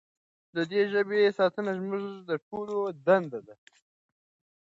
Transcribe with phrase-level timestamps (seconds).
[0.55, 2.05] د دې ژبې ساتنه زموږ
[2.49, 3.55] ټولو دنده ده.